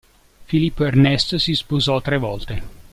[0.45, 2.63] Filippo Ernesto si sposò tre volte.